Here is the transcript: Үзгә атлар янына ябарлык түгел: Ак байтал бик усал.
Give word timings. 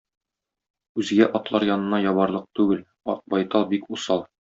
Үзгә 1.03 1.27
атлар 1.41 1.67
янына 1.71 2.01
ябарлык 2.07 2.51
түгел: 2.61 2.85
Ак 3.17 3.25
байтал 3.37 3.73
бик 3.77 3.91
усал. 3.99 4.27